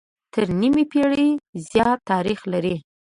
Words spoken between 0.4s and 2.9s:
نيمې پېړۍ زيات تاريخ لري